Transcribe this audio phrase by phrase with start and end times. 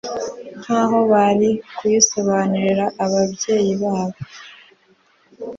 [0.63, 4.19] nka ho bari kuyisobanurira ababyeyi babo